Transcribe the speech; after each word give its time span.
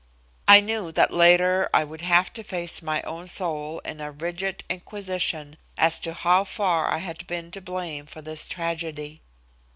I 0.47 0.61
knew 0.61 0.91
that 0.93 1.13
later 1.13 1.69
I 1.75 1.83
would 1.83 2.01
have 2.01 2.33
to 2.33 2.41
face 2.43 2.81
my 2.81 3.03
own 3.03 3.27
soul 3.27 3.77
in 3.85 4.01
a 4.01 4.09
rigid 4.09 4.63
inquisition 4.67 5.57
as 5.77 5.99
to 5.99 6.15
how 6.15 6.43
far 6.43 6.89
I 6.91 6.97
had 6.97 7.27
been 7.27 7.51
to 7.51 7.61
blame 7.61 8.07
for 8.07 8.23
this 8.23 8.47
tragedy. 8.47 9.21